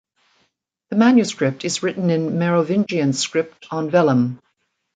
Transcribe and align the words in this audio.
The 0.89 0.95
manuscript 0.95 1.63
is 1.63 1.83
written 1.83 2.09
in 2.09 2.39
Merovingian 2.39 3.13
script 3.13 3.67
on 3.69 3.91
vellum. 3.91 4.41